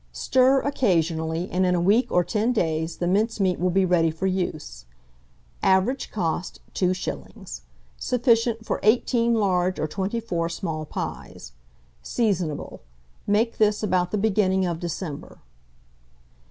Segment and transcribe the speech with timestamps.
[0.11, 4.25] Stir occasionally, and in a week or 10 days the mincemeat will be ready for
[4.25, 4.85] use.
[5.61, 7.61] Average cost, 2s.
[7.97, 11.51] Sufficient for 18 large or 24 small pies.
[12.01, 12.81] Seasonable.
[13.27, 15.37] Make this about the beginning of December.